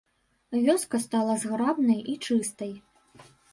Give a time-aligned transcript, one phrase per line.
[0.63, 2.75] Вёска стала зграбнай і чыстай.